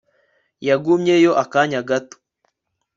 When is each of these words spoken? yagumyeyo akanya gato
yagumyeyo 0.67 1.31
akanya 1.43 1.79
gato 1.89 2.17